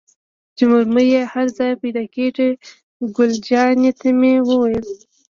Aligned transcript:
چې 0.55 0.63
مرمۍ 0.71 1.07
یې 1.15 1.23
هر 1.33 1.47
ځای 1.57 1.71
پيدا 1.81 2.03
کېدې، 2.15 2.49
ګل 3.15 3.31
جانې 3.47 3.91
ته 3.99 4.07
مې 4.19 4.33
وویل. 4.47 4.87